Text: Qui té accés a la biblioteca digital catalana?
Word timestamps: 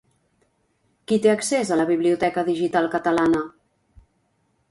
Qui 1.11 1.17
té 1.25 1.29
accés 1.33 1.73
a 1.75 1.77
la 1.81 1.85
biblioteca 1.91 2.43
digital 2.49 2.91
catalana? 2.97 3.45